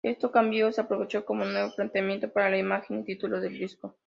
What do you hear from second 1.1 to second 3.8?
como nuevo planteamiento para la imagen y título del